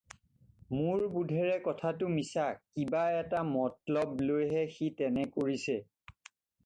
মোৰ 0.75 1.03
বোধেৰে 1.17 1.59
কথাটো 1.67 2.09
মিছা, 2.15 2.45
কিবা 2.77 3.03
এটা 3.19 3.43
মতলব 3.51 4.25
লৈহে 4.31 4.65
সি 4.79 4.93
তেনে 5.03 5.27
কৰিছে। 5.37 5.77